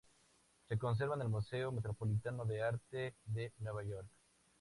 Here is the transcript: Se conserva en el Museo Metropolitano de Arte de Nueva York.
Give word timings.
Se 0.67 0.79
conserva 0.79 1.13
en 1.13 1.21
el 1.21 1.29
Museo 1.29 1.71
Metropolitano 1.71 2.43
de 2.43 2.63
Arte 2.63 3.13
de 3.23 3.53
Nueva 3.59 3.83
York. 3.83 4.07